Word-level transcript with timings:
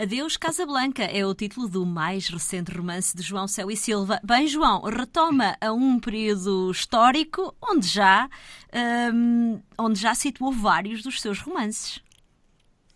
Adeus 0.00 0.36
Casablanca 0.36 1.02
é 1.02 1.26
o 1.26 1.34
título 1.34 1.68
do 1.68 1.84
mais 1.84 2.28
recente 2.28 2.70
romance 2.70 3.16
de 3.16 3.20
João 3.20 3.48
Céu 3.48 3.68
e 3.68 3.76
Silva. 3.76 4.20
Bem, 4.22 4.46
João, 4.46 4.82
retoma 4.82 5.56
a 5.60 5.72
um 5.72 5.98
período 5.98 6.70
histórico 6.70 7.52
onde 7.60 7.88
já, 7.88 8.30
um, 9.12 9.60
onde 9.76 10.00
já 10.00 10.14
situou 10.14 10.52
vários 10.52 11.02
dos 11.02 11.20
seus 11.20 11.40
romances. 11.40 12.00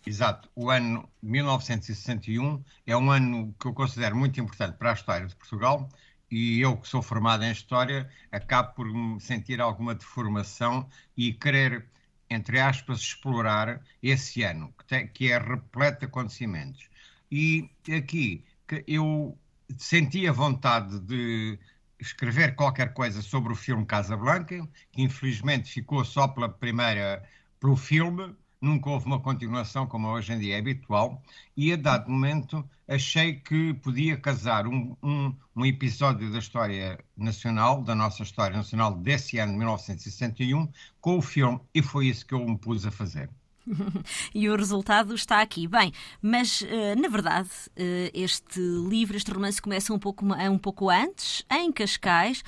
Exato. 0.07 0.49
O 0.55 0.69
ano 0.69 1.05
1961 1.21 2.63
é 2.87 2.95
um 2.95 3.11
ano 3.11 3.53
que 3.59 3.65
eu 3.65 3.73
considero 3.73 4.15
muito 4.15 4.39
importante 4.39 4.77
para 4.77 4.91
a 4.91 4.93
história 4.93 5.27
de 5.27 5.35
Portugal 5.35 5.89
e 6.31 6.61
eu 6.61 6.77
que 6.77 6.87
sou 6.87 7.01
formado 7.01 7.43
em 7.43 7.51
História 7.51 8.09
acabo 8.31 8.75
por 8.75 8.87
sentir 9.19 9.59
alguma 9.59 9.93
deformação 9.93 10.87
e 11.17 11.33
querer 11.33 11.85
entre 12.29 12.59
aspas, 12.59 12.99
explorar 12.99 13.81
esse 14.01 14.43
ano, 14.43 14.73
que, 14.77 14.85
tem, 14.85 15.07
que 15.07 15.31
é 15.31 15.37
repleto 15.37 15.99
de 15.99 16.05
acontecimentos. 16.05 16.89
E 17.35 17.67
aqui 17.97 18.45
eu 18.85 19.35
sentia 19.75 20.31
vontade 20.31 20.99
de 20.99 21.57
escrever 21.99 22.53
qualquer 22.53 22.93
coisa 22.93 23.23
sobre 23.23 23.51
o 23.51 23.55
filme 23.55 23.87
Casablanca, 23.87 24.69
que 24.91 25.01
infelizmente 25.01 25.73
ficou 25.73 26.05
só 26.05 26.27
pela 26.27 26.47
primeira, 26.47 27.23
pelo 27.59 27.75
filme, 27.75 28.35
nunca 28.61 28.87
houve 28.91 29.07
uma 29.07 29.19
continuação 29.19 29.87
como 29.87 30.09
hoje 30.09 30.31
em 30.31 30.37
dia 30.37 30.57
é 30.57 30.59
habitual, 30.59 31.23
e 31.57 31.73
a 31.73 31.75
dado 31.75 32.07
momento 32.07 32.63
achei 32.87 33.39
que 33.39 33.73
podia 33.73 34.15
casar 34.15 34.67
um, 34.67 34.95
um, 35.01 35.35
um, 35.55 35.65
episódio 35.65 36.31
da 36.31 36.37
história 36.37 37.03
nacional, 37.17 37.81
da 37.81 37.95
nossa 37.95 38.21
história 38.21 38.55
nacional 38.55 38.93
desse 38.93 39.39
ano 39.39 39.53
de 39.53 39.57
1961, 39.57 40.71
com 41.01 41.17
o 41.17 41.21
filme, 41.23 41.59
e 41.73 41.81
foi 41.81 42.09
isso 42.09 42.27
que 42.27 42.35
eu 42.35 42.45
me 42.45 42.59
pus 42.59 42.85
a 42.85 42.91
fazer. 42.91 43.27
e 44.33 44.49
o 44.49 44.55
resultado 44.55 45.13
está 45.13 45.41
aqui. 45.41 45.67
Bem, 45.67 45.91
mas 46.21 46.61
uh, 46.61 46.99
na 46.99 47.07
verdade 47.07 47.49
uh, 47.49 48.11
este 48.13 48.59
livro, 48.59 49.15
este 49.17 49.31
romance 49.31 49.61
começa 49.61 49.93
um 49.93 49.99
pouco, 49.99 50.25
um 50.25 50.57
pouco 50.57 50.89
antes, 50.89 51.45
em 51.51 51.71
Cascais, 51.71 52.43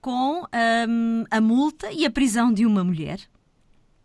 com 0.00 0.42
um, 0.88 1.24
a 1.30 1.40
multa 1.40 1.92
e 1.92 2.06
a 2.06 2.10
prisão 2.10 2.52
de 2.52 2.64
uma 2.64 2.82
mulher. 2.82 3.20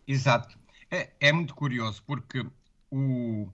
Exato. 0.08 0.58
É, 0.92 1.12
é 1.20 1.31
muito 1.31 1.56
curioso 1.56 2.03
porque 2.06 2.45
o, 2.92 3.50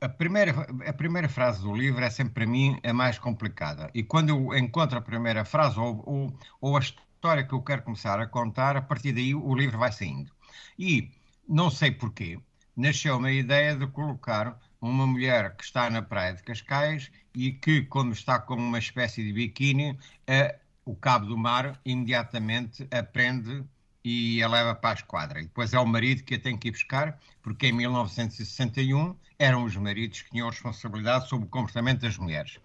a, 0.00 0.08
primeira, 0.08 0.52
a 0.86 0.92
primeira 0.92 1.28
frase 1.28 1.62
do 1.62 1.74
livro 1.74 2.04
é 2.04 2.10
sempre 2.10 2.34
para 2.34 2.46
mim 2.46 2.78
a 2.82 2.92
mais 2.92 3.18
complicada. 3.18 3.90
E 3.94 4.02
quando 4.02 4.30
eu 4.30 4.56
encontro 4.56 4.98
a 4.98 5.02
primeira 5.02 5.44
frase 5.44 5.78
ou, 5.78 6.02
ou, 6.06 6.38
ou 6.60 6.76
a 6.76 6.80
história 6.80 7.44
que 7.44 7.54
eu 7.54 7.62
quero 7.62 7.82
começar 7.82 8.20
a 8.20 8.26
contar, 8.26 8.76
a 8.76 8.82
partir 8.82 9.12
daí 9.12 9.34
o 9.34 9.54
livro 9.54 9.78
vai 9.78 9.90
saindo. 9.92 10.30
E 10.78 11.10
não 11.48 11.70
sei 11.70 11.90
porquê, 11.90 12.38
nasceu 12.76 13.16
uma 13.16 13.30
ideia 13.30 13.76
de 13.76 13.86
colocar 13.86 14.58
uma 14.80 15.06
mulher 15.06 15.56
que 15.56 15.64
está 15.64 15.88
na 15.88 16.02
praia 16.02 16.34
de 16.34 16.42
Cascais 16.42 17.10
e 17.34 17.52
que, 17.52 17.82
como 17.82 18.12
está 18.12 18.38
com 18.38 18.54
uma 18.54 18.78
espécie 18.78 19.22
de 19.24 19.32
biquíni, 19.32 19.98
a, 20.28 20.54
o 20.84 20.94
cabo 20.94 21.26
do 21.26 21.38
mar 21.38 21.80
imediatamente 21.84 22.86
aprende 22.90 23.64
e 24.04 24.42
a 24.42 24.48
leva 24.48 24.74
para 24.74 24.90
a 24.90 24.94
esquadra. 24.94 25.40
E 25.40 25.44
depois 25.44 25.72
é 25.72 25.78
o 25.78 25.86
marido 25.86 26.22
que 26.22 26.34
a 26.34 26.38
tem 26.38 26.58
que 26.58 26.68
ir 26.68 26.72
buscar, 26.72 27.18
porque 27.42 27.68
em 27.68 27.72
1961 27.72 29.16
eram 29.38 29.64
os 29.64 29.76
maridos 29.76 30.22
que 30.22 30.30
tinham 30.30 30.50
responsabilidade 30.50 31.28
sobre 31.28 31.46
o 31.46 31.50
comportamento 31.50 32.02
das 32.02 32.18
mulheres. 32.18 32.58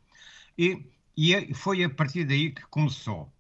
E, 0.58 0.86
e 1.16 1.54
foi 1.54 1.84
a 1.84 1.90
partir 1.90 2.26
daí 2.26 2.52
que 2.52 2.64
começou. 2.64 3.32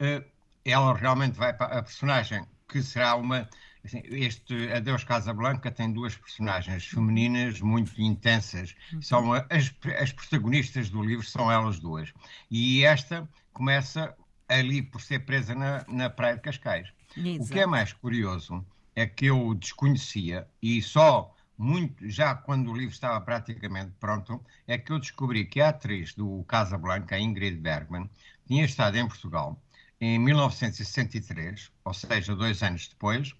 Uh, 0.00 0.24
ela 0.64 0.94
realmente 0.94 1.34
vai 1.34 1.52
para 1.52 1.78
a 1.78 1.82
personagem 1.82 2.44
que 2.68 2.82
será 2.82 3.14
uma 3.14 3.48
Assim, 3.84 4.00
este 4.04 4.72
Adeus 4.72 5.04
Casablanca 5.04 5.70
tem 5.70 5.92
duas 5.92 6.16
personagens 6.16 6.86
femininas 6.86 7.60
muito 7.60 8.00
intensas. 8.00 8.74
Uhum. 8.92 9.02
São 9.02 9.32
as, 9.32 9.74
as 10.00 10.12
protagonistas 10.12 10.88
do 10.88 11.02
livro 11.02 11.24
são 11.24 11.52
elas 11.52 11.78
duas. 11.78 12.12
E 12.50 12.84
esta 12.84 13.28
começa 13.52 14.16
ali 14.48 14.80
por 14.82 15.00
ser 15.00 15.20
presa 15.20 15.54
na, 15.54 15.84
na 15.86 16.08
Praia 16.08 16.36
de 16.36 16.42
Cascais. 16.42 16.88
Exato. 17.16 17.44
O 17.44 17.48
que 17.48 17.60
é 17.60 17.66
mais 17.66 17.92
curioso 17.92 18.64
é 18.96 19.06
que 19.06 19.26
eu 19.26 19.54
desconhecia 19.54 20.46
e 20.62 20.80
só 20.80 21.34
muito 21.56 22.08
já 22.08 22.34
quando 22.34 22.70
o 22.70 22.76
livro 22.76 22.92
estava 22.92 23.20
praticamente 23.20 23.92
pronto 24.00 24.44
é 24.66 24.76
que 24.76 24.92
eu 24.92 24.98
descobri 24.98 25.44
que 25.44 25.60
a 25.60 25.68
atriz 25.68 26.14
do 26.14 26.44
Casablanca, 26.48 27.18
Ingrid 27.18 27.56
Bergman, 27.58 28.10
tinha 28.46 28.64
estado 28.64 28.96
em 28.96 29.06
Portugal 29.06 29.60
em 30.00 30.18
1963, 30.18 31.70
ou 31.84 31.94
seja, 31.94 32.34
dois 32.34 32.62
anos 32.62 32.88
depois, 32.88 33.34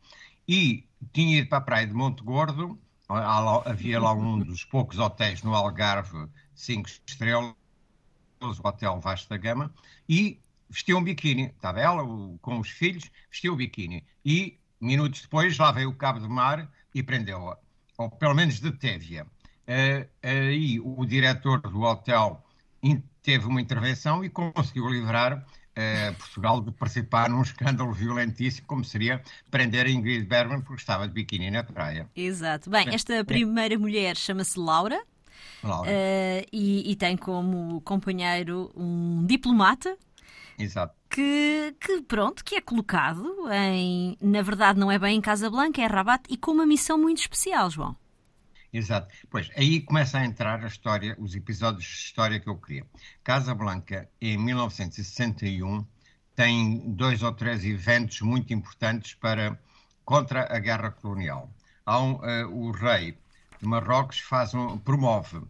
e 0.49 0.87
tinha 1.13 1.39
ido 1.39 1.49
para 1.49 1.59
a 1.59 1.63
praia 1.63 1.87
de 1.87 1.95
Monte 1.95 2.23
Gordo, 2.23 2.79
havia 3.65 4.01
lá 4.01 4.13
um 4.13 4.39
dos 4.41 4.65
poucos 4.65 4.99
hotéis 4.99 5.43
no 5.43 5.55
Algarve, 5.55 6.29
cinco 6.55 6.89
estrelas, 6.89 7.55
o 8.41 8.67
Hotel 8.67 9.01
Vasco 9.01 9.31
da 9.31 9.37
Gama, 9.37 9.73
e 10.09 10.41
vestiu 10.69 10.99
um 10.99 11.05
biquíni. 11.05 11.47
Estava 11.47 11.81
ela 11.81 12.03
com 12.41 12.59
os 12.59 12.69
filhos, 12.69 13.11
vestiu 13.31 13.55
o 13.55 13.57
biquíni. 13.57 14.05
E, 14.25 14.59
minutos 14.81 15.23
depois, 15.23 15.57
lá 15.59 15.73
veio 15.73 15.91
o 15.91 15.95
cabo 15.95 16.21
de 16.21 16.29
mar 16.29 16.71
e 16.95 17.03
prendeu-a. 17.03 17.59
Ou 17.99 18.11
pelo 18.11 18.35
menos 18.35 18.61
deteve-a. 18.61 19.25
Uh, 19.25 20.09
aí 20.23 20.79
o 20.81 21.05
diretor 21.07 21.61
do 21.61 21.83
hotel 21.83 22.45
teve 23.23 23.47
uma 23.47 23.61
intervenção 23.61 24.23
e 24.23 24.29
conseguiu 24.29 24.89
livrar 24.89 25.47
eh, 25.77 26.13
Portugal 26.13 26.61
de 26.61 26.71
participar 26.71 27.29
num 27.29 27.43
escândalo 27.43 27.93
violentíssimo, 27.93 28.67
como 28.67 28.85
seria 28.85 29.23
prender 29.51 29.87
a 29.87 29.91
Ingrid 29.91 30.25
Bergman 30.25 30.61
porque 30.61 30.81
estava 30.81 31.07
de 31.09 31.15
biquíni 31.15 31.51
na 31.51 31.65
praia. 31.65 32.09
Exato. 32.15 32.71
Bem, 32.71 32.95
esta 32.95 33.25
primeira 33.25 33.79
mulher 33.79 34.17
chama-se 34.17 34.59
Laura. 34.59 35.03
Laura. 35.63 35.91
Uh, 35.91 36.47
e, 36.53 36.93
e, 36.93 36.97
tem 36.97 37.17
como 37.17 37.81
companheiro 37.81 38.71
um 38.77 39.25
diplomata. 39.27 39.97
Exato. 40.59 40.95
Que, 41.11 41.75
que, 41.81 42.03
pronto, 42.03 42.45
que 42.45 42.57
é 42.57 42.61
colocado 42.61 43.35
em, 43.51 44.17
na 44.21 44.43
verdade 44.43 44.79
não 44.79 44.91
é 44.91 44.99
bem 44.99 45.17
em 45.17 45.21
Casablanca, 45.21 45.81
é 45.81 45.87
Rabat 45.87 46.25
e 46.29 46.37
com 46.37 46.53
uma 46.53 46.67
missão 46.67 46.99
muito 46.99 47.19
especial, 47.19 47.71
João. 47.71 47.97
Exato. 48.75 49.07
Pois, 49.31 49.49
aí 49.57 49.81
começa 49.81 50.19
a 50.19 50.25
entrar 50.25 50.65
a 50.65 50.67
história, 50.67 51.15
os 51.21 51.37
episódios 51.37 51.85
de 51.85 51.95
história 51.95 52.41
que 52.41 52.49
eu 52.49 52.57
queria. 52.57 52.85
Casa 53.23 53.55
Blanca, 53.55 54.09
em 54.21 54.37
1961, 54.37 55.87
tem 56.35 56.81
dois 56.91 57.23
ou 57.23 57.33
três 57.33 57.65
eventos 57.65 58.21
muito 58.21 58.53
importantes 58.53 59.15
para 59.15 59.57
contra 60.05 60.53
a 60.53 60.59
guerra 60.59 60.91
colonial. 60.91 61.49
Um, 61.87 62.15
uh, 62.15 62.49
o 62.51 62.73
rei 62.73 63.17
de 63.61 63.69
Marrocos 63.69 64.19
faz 64.19 64.53
um, 64.55 64.77
promove 64.77 65.41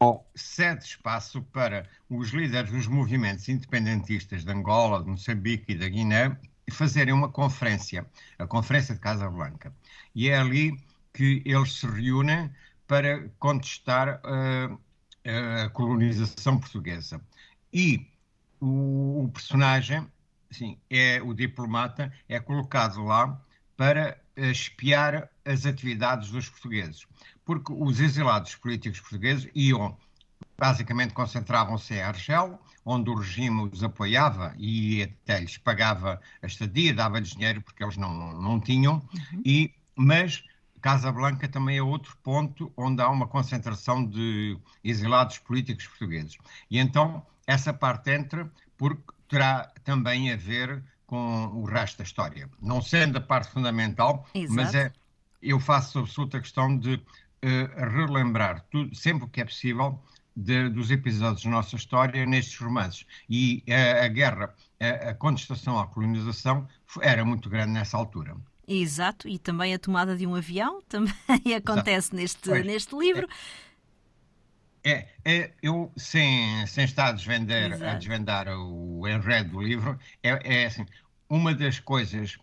ou 0.00 0.28
cede 0.34 0.84
espaço 0.84 1.40
para 1.52 1.88
os 2.10 2.30
líderes 2.30 2.72
dos 2.72 2.88
movimentos 2.88 3.48
independentistas 3.48 4.44
de 4.44 4.50
Angola, 4.50 5.04
de 5.04 5.10
Moçambique 5.10 5.72
e 5.72 5.78
da 5.78 5.88
Guiné 5.88 6.36
fazerem 6.72 7.14
uma 7.14 7.28
conferência, 7.28 8.04
a 8.38 8.46
Conferência 8.46 8.94
de 8.94 9.00
Casa 9.00 9.30
Blanca. 9.30 9.72
E 10.14 10.28
é 10.28 10.36
ali 10.36 10.76
que 11.12 11.42
eles 11.44 11.72
se 11.74 11.86
reúnem 11.86 12.50
para 12.86 13.28
contestar 13.38 14.20
uh, 14.24 14.78
a 15.64 15.68
colonização 15.70 16.58
portuguesa. 16.58 17.20
E 17.72 18.06
o, 18.60 19.24
o 19.24 19.30
personagem, 19.32 20.06
sim, 20.50 20.78
é 20.88 21.20
o 21.22 21.34
diplomata, 21.34 22.12
é 22.28 22.40
colocado 22.40 23.02
lá 23.04 23.40
para 23.76 24.18
espiar 24.36 25.28
as 25.44 25.66
atividades 25.66 26.30
dos 26.30 26.48
portugueses. 26.48 27.06
Porque 27.44 27.72
os 27.72 28.00
exilados 28.00 28.54
políticos 28.56 29.00
portugueses 29.00 29.48
iam, 29.54 29.96
basicamente 30.56 31.14
concentravam-se 31.14 31.94
em 31.94 32.02
Argel, 32.02 32.58
onde 32.84 33.10
o 33.10 33.14
regime 33.14 33.68
os 33.70 33.82
apoiava 33.84 34.54
e 34.56 35.02
até 35.02 35.40
lhes 35.40 35.58
pagava 35.58 36.20
a 36.42 36.46
estadia, 36.46 36.94
dava-lhes 36.94 37.30
dinheiro 37.30 37.60
porque 37.60 37.82
eles 37.82 37.96
não, 37.96 38.32
não 38.40 38.60
tinham, 38.60 38.94
uhum. 38.94 39.42
e, 39.44 39.74
mas 39.94 40.42
Casa 40.80 41.10
Blanca 41.12 41.48
também 41.48 41.78
é 41.78 41.82
outro 41.82 42.16
ponto 42.22 42.72
onde 42.76 43.02
há 43.02 43.08
uma 43.08 43.26
concentração 43.26 44.04
de 44.04 44.58
exilados 44.82 45.38
políticos 45.38 45.86
portugueses. 45.86 46.36
E 46.70 46.78
então 46.78 47.24
essa 47.46 47.72
parte 47.72 48.10
entra 48.10 48.50
porque 48.76 49.02
terá 49.28 49.70
também 49.84 50.32
a 50.32 50.36
ver 50.36 50.82
com 51.06 51.46
o 51.46 51.64
resto 51.64 51.98
da 51.98 52.04
história. 52.04 52.48
Não 52.60 52.82
sendo 52.82 53.18
a 53.18 53.20
parte 53.20 53.50
fundamental, 53.50 54.26
Exato. 54.34 54.54
mas 54.54 54.74
é, 54.74 54.92
eu 55.42 55.58
faço 55.58 56.00
absoluta 56.00 56.40
questão 56.40 56.76
de 56.78 56.94
uh, 56.94 57.90
relembrar 57.90 58.64
tudo, 58.70 58.94
sempre 58.94 59.26
que 59.28 59.40
é 59.40 59.44
possível 59.44 59.98
de, 60.36 60.68
dos 60.68 60.90
episódios 60.90 61.42
da 61.42 61.50
nossa 61.50 61.76
história 61.76 62.26
nestes 62.26 62.58
romances. 62.58 63.06
E 63.28 63.64
uh, 63.66 64.04
a 64.04 64.08
guerra, 64.08 64.54
a, 64.78 65.10
a 65.10 65.14
contestação 65.14 65.78
à 65.78 65.86
colonização 65.86 66.68
era 67.00 67.24
muito 67.24 67.48
grande 67.48 67.72
nessa 67.72 67.96
altura. 67.96 68.36
Exato, 68.68 69.26
e 69.26 69.38
também 69.38 69.72
a 69.72 69.78
tomada 69.78 70.14
de 70.14 70.26
um 70.26 70.34
avião 70.34 70.82
também 70.86 71.54
acontece 71.56 72.14
neste, 72.14 72.50
neste 72.50 72.94
livro. 72.94 73.26
É, 74.84 75.08
é, 75.24 75.52
eu, 75.62 75.90
sem, 75.96 76.66
sem 76.66 76.84
estar 76.84 77.08
a 77.08 77.12
desvendar, 77.12 77.72
a 77.82 77.94
desvendar 77.94 78.48
o 78.48 79.08
enredo 79.08 79.50
do 79.52 79.62
livro, 79.62 79.98
é, 80.22 80.60
é 80.60 80.66
assim, 80.66 80.86
uma 81.28 81.54
das 81.54 81.80
coisas, 81.80 82.38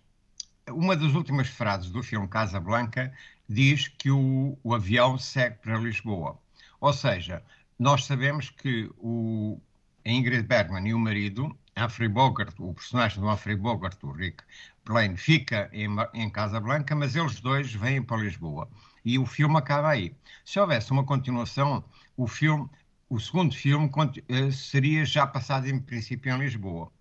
uma 0.68 0.96
das 0.96 1.14
últimas 1.14 1.48
frases 1.48 1.90
do 1.92 2.04
filme 2.04 2.28
Casa 2.28 2.60
Blanca 2.60 3.14
diz 3.48 3.88
que 3.88 4.10
o, 4.10 4.58
o 4.64 4.74
avião 4.74 5.18
segue 5.18 5.58
para 5.60 5.78
Lisboa. 5.78 6.40
Ou 6.82 6.92
seja, 6.92 7.44
nós 7.78 8.06
sabemos 8.06 8.50
que 8.50 8.90
o 8.98 9.60
Ingrid 10.04 10.44
Bergman 10.44 10.88
e 10.88 10.94
o 10.94 11.00
marido, 11.00 11.56
Humphrey 11.78 12.08
Bogart, 12.08 12.56
o 12.60 12.74
personagem 12.74 13.20
do 13.20 13.30
Humphrey 13.30 13.56
Bogart, 13.56 14.02
o 14.04 14.12
Rick 14.12 14.44
Blaine, 14.86 15.18
fica 15.18 15.70
em, 15.74 15.90
em 16.14 16.30
Casa 16.30 16.60
Blanca, 16.60 16.96
mas 16.96 17.16
eles 17.16 17.40
dois 17.42 17.74
vêm 17.74 18.02
para 18.02 18.18
Lisboa. 18.18 18.70
E 19.04 19.20
o 19.20 19.26
filme 19.26 19.58
acaba 19.58 19.90
aí. 19.90 20.16
Se 20.46 20.60
houvesse 20.60 20.92
uma 20.92 21.04
continuação, 21.04 21.84
o 22.18 22.28
filme, 22.28 22.70
o 23.10 23.20
segundo 23.20 23.54
filme 23.54 23.90
eh, 24.30 24.52
seria 24.52 25.06
já 25.06 25.28
passado 25.28 25.68
em 25.68 25.80
princípio 25.80 26.34
em 26.34 26.40
Lisboa. 26.40 26.92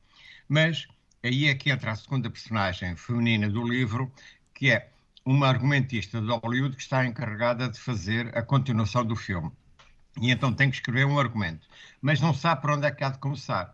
Mas 0.49 0.87
aí 1.23 1.47
é 1.49 1.55
que 1.55 1.71
entra 1.71 1.93
a 1.93 1.97
segunda 1.97 2.29
personagem 2.31 2.97
feminina 2.97 3.49
do 3.49 3.67
livro, 3.67 4.13
que 4.53 4.71
é 4.71 4.91
uma 5.25 5.49
argumentista 5.49 6.21
de 6.21 6.29
Hollywood 6.29 6.77
que 6.77 6.83
está 6.83 7.07
encarregada 7.07 7.69
de 7.69 7.79
fazer 7.79 8.37
a 8.37 8.43
continuação 8.43 9.05
do 9.05 9.17
filme. 9.17 9.51
E 10.21 10.31
então 10.31 10.53
tem 10.55 10.71
que 10.71 10.77
escrever 10.77 11.07
um 11.07 11.19
argumento, 11.19 11.67
mas 12.01 12.21
não 12.21 12.35
sabe 12.35 12.61
por 12.61 12.71
onde 12.71 12.87
é 12.87 12.91
que 12.91 13.03
há 13.05 13.11
de 13.11 13.19
começar. 13.19 13.74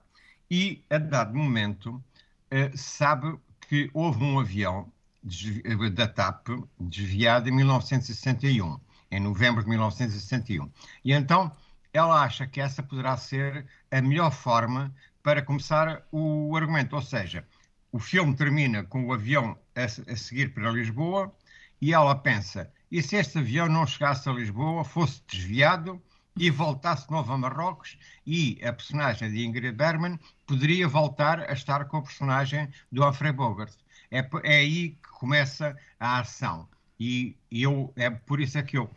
E, 0.50 0.84
a 0.90 0.98
dado 0.98 1.34
momento, 1.34 1.90
uh, 1.94 2.76
sabe 2.76 3.38
que 3.68 3.88
houve 3.94 4.24
um 4.24 4.40
avião 4.40 4.92
eh, 5.22 5.90
da 5.90 6.08
TAP 6.08 6.48
desviado 6.78 7.48
em 7.48 7.52
1961, 7.52 8.80
em 9.10 9.20
novembro 9.20 9.62
de 9.62 9.68
1961. 9.68 10.70
E 11.04 11.12
então 11.12 11.52
ela 11.92 12.22
acha 12.22 12.46
que 12.46 12.60
essa 12.60 12.82
poderá 12.82 13.16
ser 13.16 13.66
a 13.90 14.00
melhor 14.00 14.32
forma 14.32 14.94
para 15.22 15.42
começar 15.42 16.06
o 16.10 16.56
argumento, 16.56 16.96
ou 16.96 17.02
seja, 17.02 17.46
o 17.92 17.98
filme 17.98 18.34
termina 18.34 18.82
com 18.84 19.04
o 19.04 19.12
avião 19.12 19.58
a, 19.74 19.84
a 19.84 20.16
seguir 20.16 20.54
para 20.54 20.70
Lisboa 20.70 21.32
e 21.80 21.92
ela 21.92 22.14
pensa: 22.14 22.72
e 22.90 23.02
se 23.02 23.16
este 23.16 23.38
avião 23.38 23.68
não 23.68 23.86
chegasse 23.86 24.28
a 24.28 24.32
Lisboa, 24.32 24.84
fosse 24.84 25.22
desviado 25.28 26.02
e 26.36 26.50
voltasse 26.50 27.06
de 27.06 27.12
novo 27.12 27.32
a 27.32 27.38
Marrocos 27.38 27.98
e 28.26 28.58
a 28.64 28.72
personagem 28.72 29.30
de 29.30 29.44
Ingrid 29.44 29.76
Bergman 29.76 30.18
poderia 30.46 30.88
voltar 30.88 31.40
a 31.40 31.52
estar 31.52 31.84
com 31.86 31.98
a 31.98 32.02
personagem 32.02 32.68
do 32.90 33.06
Humphrey 33.06 33.32
Bogart. 33.32 33.74
É, 34.10 34.18
é 34.44 34.56
aí 34.56 34.90
que 34.90 35.08
começa 35.10 35.76
a 35.98 36.20
ação. 36.20 36.68
E, 36.98 37.36
eu, 37.50 37.92
é 37.96 38.10
por 38.10 38.40
isso 38.40 38.58
é 38.58 38.62
que 38.62 38.76
eu, 38.76 38.90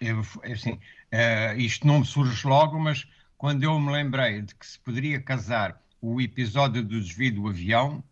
eu 0.00 0.20
assim, 0.50 0.72
uh, 0.72 1.58
isto 1.58 1.86
não 1.86 2.00
me 2.00 2.06
surge 2.06 2.46
logo, 2.46 2.78
mas 2.78 3.06
quando 3.36 3.62
eu 3.62 3.78
me 3.78 3.92
lembrei 3.92 4.42
de 4.42 4.54
que 4.54 4.66
se 4.66 4.78
poderia 4.78 5.20
casar 5.20 5.80
o 6.00 6.20
episódio 6.20 6.82
do 6.82 7.00
desvio 7.00 7.34
do 7.34 7.48
avião 7.48 8.02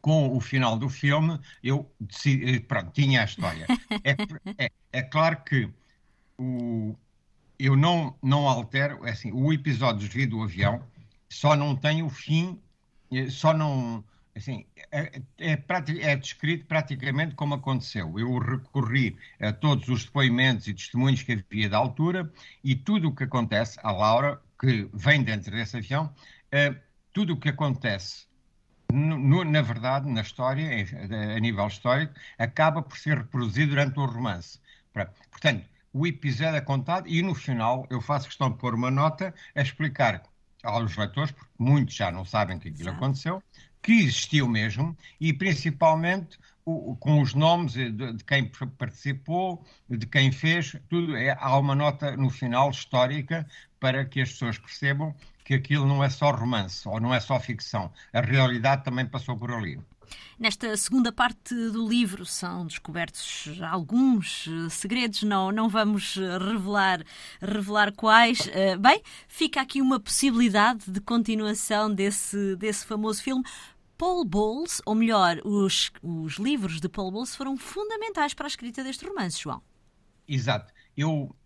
com 0.00 0.34
o 0.34 0.40
final 0.40 0.78
do 0.78 0.88
filme, 0.88 1.38
eu 1.62 1.90
decidi, 2.00 2.56
eh, 2.56 2.60
pronto, 2.60 2.90
tinha 2.92 3.22
a 3.22 3.24
história. 3.24 3.66
É, 4.02 4.64
é, 4.64 4.70
é 4.92 5.02
claro 5.02 5.42
que 5.44 5.68
o, 6.38 6.96
eu 7.64 7.76
não, 7.76 8.16
não 8.22 8.48
altero, 8.48 9.06
é 9.06 9.10
assim, 9.10 9.30
o 9.32 9.52
episódio 9.52 10.06
desvio 10.06 10.30
do 10.30 10.42
avião 10.42 10.82
só 11.28 11.54
não 11.54 11.76
tem 11.76 12.02
o 12.02 12.08
fim, 12.08 12.58
só 13.28 13.52
não, 13.52 14.04
assim, 14.36 14.66
é, 14.90 15.20
é, 15.38 15.62
é, 16.00 16.16
descrito 16.16 16.66
praticamente 16.66 17.34
como 17.34 17.54
aconteceu. 17.54 18.18
Eu 18.18 18.38
recorri 18.38 19.16
a 19.40 19.52
todos 19.52 19.88
os 19.88 20.04
depoimentos 20.04 20.66
e 20.66 20.74
testemunhos 20.74 21.22
que 21.22 21.32
havia 21.32 21.68
da 21.68 21.78
altura 21.78 22.32
e 22.64 22.74
tudo 22.74 23.08
o 23.08 23.14
que 23.14 23.24
acontece, 23.24 23.78
a 23.82 23.92
Laura, 23.92 24.40
que 24.58 24.88
vem 24.92 25.22
dentro 25.22 25.50
desse 25.50 25.76
avião, 25.76 26.06
uh, 26.52 26.76
tudo 27.12 27.34
o 27.34 27.36
que 27.36 27.48
acontece 27.48 28.30
no, 28.92 29.44
na 29.44 29.62
verdade, 29.62 30.10
na 30.10 30.20
história, 30.20 30.68
a 31.36 31.40
nível 31.40 31.66
histórico, 31.66 32.14
acaba 32.38 32.82
por 32.82 32.96
ser 32.98 33.18
reproduzido 33.18 33.70
durante 33.70 33.98
o 33.98 34.04
romance. 34.04 34.60
Portanto, 35.30 35.64
o 35.92 36.06
episódio 36.06 36.56
é 36.56 36.60
contado 36.60 37.08
e 37.08 37.22
no 37.22 37.34
final 37.34 37.86
eu 37.90 38.00
faço 38.00 38.28
questão 38.28 38.50
de 38.50 38.58
pôr 38.58 38.74
uma 38.74 38.90
nota 38.90 39.34
a 39.54 39.60
explicar 39.60 40.22
aos 40.62 40.96
leitores, 40.96 41.32
porque 41.32 41.50
muitos 41.58 41.94
já 41.94 42.10
não 42.10 42.24
sabem 42.24 42.58
que 42.58 42.68
aquilo 42.68 42.90
aconteceu, 42.90 43.42
que 43.82 43.92
existiu 43.92 44.46
mesmo 44.46 44.96
e 45.20 45.32
principalmente 45.32 46.38
o, 46.64 46.94
com 46.96 47.20
os 47.20 47.34
nomes 47.34 47.72
de, 47.72 47.90
de, 47.90 48.24
quem 48.24 48.50
participou, 48.78 49.64
de 49.88 50.06
quem 50.06 50.30
fez, 50.30 50.76
tudo 50.88 51.16
é, 51.16 51.36
há 51.38 51.56
uma 51.56 51.74
nota 51.74 52.16
no 52.16 52.30
final 52.30 52.70
histórica 52.70 53.46
para 53.78 54.04
que 54.04 54.20
as 54.20 54.30
pessoas 54.30 54.58
percebam 54.58 55.14
que 55.44 55.54
aquilo 55.54 55.86
não 55.86 56.04
é 56.04 56.10
só 56.10 56.30
romance 56.30 56.86
ou 56.86 57.00
não 57.00 57.12
é 57.14 57.20
só 57.20 57.40
ficção. 57.40 57.90
A 58.12 58.20
realidade 58.20 58.84
também 58.84 59.06
passou 59.06 59.36
por 59.36 59.50
ali. 59.50 59.80
Nesta 60.38 60.76
segunda 60.76 61.12
parte 61.12 61.54
do 61.54 61.86
livro 61.86 62.24
são 62.24 62.66
descobertos 62.66 63.48
alguns 63.70 64.48
eh, 64.48 64.68
segredos, 64.70 65.22
não, 65.22 65.52
não 65.52 65.68
vamos 65.68 66.16
revelar, 66.16 67.04
revelar 67.40 67.92
quais. 67.92 68.48
Eh, 68.52 68.76
bem, 68.76 69.02
fica 69.28 69.60
aqui 69.60 69.82
uma 69.82 70.00
possibilidade 70.00 70.90
de 70.90 71.00
continuação 71.00 71.92
desse, 71.92 72.56
desse 72.56 72.86
famoso 72.86 73.22
filme. 73.22 73.44
Paul 73.98 74.24
Bowles, 74.24 74.80
ou 74.86 74.94
melhor, 74.94 75.42
os, 75.44 75.92
os 76.02 76.36
livros 76.36 76.80
de 76.80 76.88
Paul 76.88 77.10
Bowles 77.10 77.36
foram 77.36 77.56
fundamentais 77.58 78.32
para 78.32 78.46
a 78.46 78.48
escrita 78.48 78.82
deste 78.82 79.04
romance, 79.04 79.38
João. 79.38 79.62
Exato. 80.26 80.72
Eu, 80.96 81.36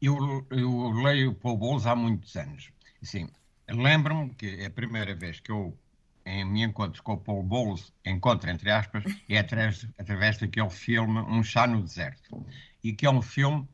eu, 0.00 0.46
eu 0.50 0.90
leio 0.90 1.34
Paul 1.34 1.56
Bowles 1.56 1.86
há 1.86 1.96
muitos 1.96 2.36
anos. 2.36 2.70
Sim, 3.00 3.28
lembro-me 3.66 4.34
que 4.34 4.46
é 4.60 4.66
a 4.66 4.70
primeira 4.70 5.14
vez 5.14 5.40
que 5.40 5.50
eu 5.50 5.74
em 6.26 6.44
me 6.44 6.62
encontro 6.62 7.02
com 7.02 7.14
o 7.14 7.16
Paul 7.16 7.42
Bowles, 7.42 7.92
encontro 8.04 8.50
entre 8.50 8.70
aspas, 8.70 9.04
é 9.28 9.38
através, 9.38 9.86
através 9.98 10.36
daquele 10.38 10.68
filme 10.68 11.20
Um 11.20 11.42
Chá 11.42 11.66
no 11.66 11.82
Deserto. 11.82 12.44
E 12.82 12.92
que 12.92 13.06
é 13.06 13.10
um 13.10 13.22
filme 13.22 13.66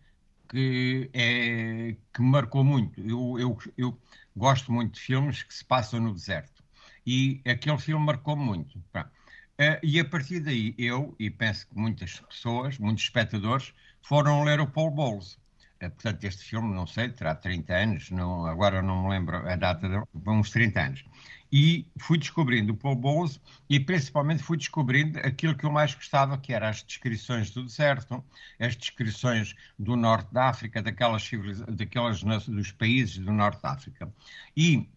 que, 0.48 1.10
é, 1.14 1.96
que 2.12 2.20
me 2.20 2.28
marcou 2.28 2.62
muito. 2.62 3.00
Eu, 3.00 3.38
eu, 3.38 3.58
eu 3.76 3.98
gosto 4.36 4.70
muito 4.70 4.94
de 4.94 5.00
filmes 5.00 5.42
que 5.42 5.54
se 5.54 5.64
passam 5.64 5.98
no 5.98 6.12
deserto. 6.12 6.62
E 7.06 7.40
aquele 7.46 7.78
filme 7.78 8.04
marcou 8.04 8.36
muito. 8.36 8.78
Uh, 8.78 9.78
e 9.82 9.98
a 9.98 10.04
partir 10.04 10.40
daí, 10.40 10.74
eu, 10.78 11.14
e 11.18 11.30
penso 11.30 11.66
que 11.66 11.76
muitas 11.76 12.20
pessoas, 12.20 12.78
muitos 12.78 13.04
espectadores, 13.04 13.72
foram 14.02 14.44
ler 14.44 14.60
o 14.60 14.66
Paul 14.66 14.90
Bowles. 14.90 15.38
Eh, 15.80 15.88
portanto, 15.88 16.24
este 16.24 16.44
filme, 16.44 16.74
não 16.74 16.86
sei, 16.86 17.08
terá 17.08 17.34
30 17.34 17.74
anos, 17.74 18.10
não, 18.10 18.46
agora 18.46 18.80
não 18.82 19.04
me 19.04 19.10
lembro 19.10 19.36
a 19.36 19.56
data, 19.56 19.88
de, 19.88 20.30
uns 20.30 20.50
30 20.50 20.80
anos. 20.80 21.04
E 21.52 21.86
fui 21.98 22.16
descobrindo 22.16 22.72
o 22.72 22.76
Paul 22.76 22.96
Bowles 22.96 23.38
e 23.68 23.78
principalmente 23.78 24.42
fui 24.42 24.56
descobrindo 24.56 25.18
aquilo 25.18 25.54
que 25.54 25.64
eu 25.64 25.70
mais 25.70 25.94
gostava, 25.94 26.38
que 26.38 26.52
eram 26.52 26.68
as 26.68 26.82
descrições 26.82 27.50
do 27.50 27.62
deserto, 27.64 28.24
as 28.58 28.74
descrições 28.74 29.54
do 29.78 29.94
norte 29.94 30.32
da 30.32 30.48
África, 30.48 30.82
daquelas, 30.82 31.30
daquelas 31.68 32.22
dos 32.22 32.72
países 32.72 33.18
do 33.18 33.32
norte 33.32 33.60
da 33.60 33.72
África. 33.72 34.10
E 34.56 34.88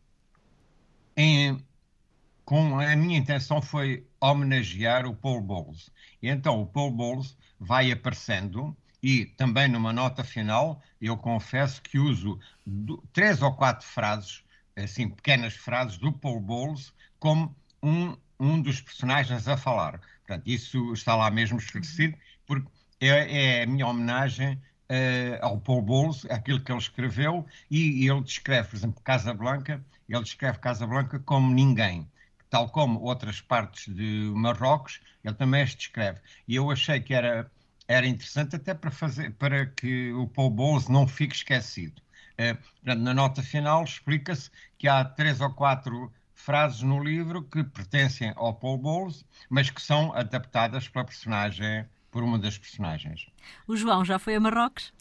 em, 1.18 1.62
com 2.46 2.80
a 2.80 2.96
minha 2.96 3.18
intenção 3.18 3.62
foi 3.62 4.08
homenagear 4.22 5.06
o 5.06 5.16
Paul 5.16 5.42
Bowles. 5.42 5.92
E 6.22 6.30
então 6.30 6.62
o 6.62 6.66
Paul 6.66 6.92
Bowles 6.92 7.38
vai 7.60 7.92
aparecendo 7.92 8.76
e 9.08 9.26
também 9.26 9.68
numa 9.68 9.94
nota 9.94 10.24
final, 10.24 10.82
eu 11.00 11.16
confesso 11.16 11.80
que 11.80 12.00
uso 12.00 12.40
do, 12.66 12.98
três 13.14 13.40
ou 13.42 13.54
quatro 13.54 13.86
frases, 13.86 14.44
assim, 14.76 15.10
pequenas 15.10 15.54
frases 15.54 15.98
do 15.98 16.12
Paul 16.12 16.40
Bowles 16.40 16.94
como 17.20 17.56
um, 17.82 18.16
um 18.40 18.62
dos 18.62 18.82
personagens 18.82 19.48
a 19.48 19.58
falar. 19.58 20.00
Portanto, 20.26 20.44
isso 20.46 20.94
está 20.94 21.16
lá 21.16 21.30
mesmo 21.32 21.58
esclarecido, 21.58 22.18
porque 22.46 22.68
é, 23.00 23.60
é 23.60 23.64
a 23.64 23.68
minha 23.68 23.88
homenagem 23.88 24.56
uh, 24.56 25.38
ao 25.42 25.60
Paul 25.60 25.82
Bowles, 25.82 26.26
aquilo 26.30 26.62
que 26.62 26.72
ele 26.72 26.80
escreveu, 26.80 27.46
e, 27.70 28.04
e 28.04 28.10
ele 28.10 28.22
descreve, 28.22 28.70
por 28.70 28.76
exemplo, 28.76 29.02
Casablanca, 29.04 29.84
ele 30.08 30.24
descreve 30.24 30.60
Casablanca 30.60 31.20
como 31.20 31.54
ninguém 31.54 32.08
tal 32.48 32.70
como 32.70 33.02
outras 33.02 33.42
partes 33.42 33.94
de 33.94 34.32
Marrocos, 34.34 35.02
ele 35.26 35.34
também 35.34 35.62
as 35.62 35.76
descreve. 35.76 36.22
E 36.48 36.56
eu 36.56 36.72
achei 36.72 37.02
que 37.02 37.14
era 37.14 37.52
era 37.88 38.08
interessante 38.08 38.56
até 38.56 38.74
para, 38.74 38.90
fazer, 38.90 39.32
para 39.34 39.66
que 39.66 40.12
o 40.14 40.28
Paul 40.28 40.50
Bowles 40.50 40.88
não 40.88 41.08
fique 41.08 41.36
esquecido. 41.36 42.02
Uh, 42.40 42.56
portanto, 42.56 43.02
na 43.02 43.14
nota 43.14 43.42
final 43.42 43.84
explica-se 43.84 44.50
que 44.78 44.88
há 44.88 45.04
três 45.04 45.42
ou 45.42 45.50
quatro 45.52 46.12
frases 46.34 46.82
no 46.82 47.04
livro 47.04 47.44
que 47.44 47.64
pertencem 47.64 48.34
ao 48.36 48.54
Paul 48.54 48.78
Bowles, 48.78 49.26
mas 49.50 49.70
que 49.70 49.82
são 49.82 50.14
adaptadas 50.14 50.88
pela 50.88 51.06
personagem, 51.06 51.86
por 52.12 52.24
uma 52.24 52.38
das 52.38 52.58
personagens. 52.58 53.28
O 53.68 53.76
João 53.76 54.04
já 54.04 54.20
foi 54.20 54.36
a 54.36 54.40
Marrocos? 54.40 54.94